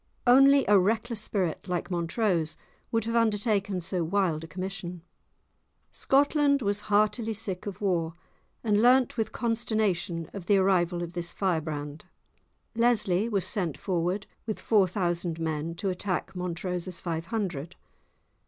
Only 0.25 0.65
a 0.67 0.79
reckless 0.79 1.21
spirit 1.21 1.67
like 1.67 1.91
Montrose 1.91 2.57
would 2.91 3.05
have 3.05 3.13
undertaken 3.15 3.81
so 3.81 4.03
wild 4.03 4.43
a 4.43 4.47
commission. 4.47 5.03
Scotland 5.91 6.63
was 6.63 6.79
heartily 6.89 7.35
sick 7.35 7.67
of 7.67 7.81
war, 7.81 8.15
and 8.63 8.81
learnt 8.81 9.15
with 9.15 9.31
consternation 9.31 10.27
of 10.33 10.47
the 10.47 10.57
arrival 10.57 11.03
of 11.03 11.13
this 11.13 11.31
firebrand. 11.31 12.05
Lesly 12.75 13.29
was 13.29 13.45
sent 13.45 13.77
forward 13.77 14.25
with 14.47 14.59
four 14.59 14.87
thousand 14.87 15.39
men 15.39 15.75
to 15.75 15.89
attack 15.89 16.35
Montrose's 16.35 16.97
five 16.97 17.27
hundred! 17.27 17.75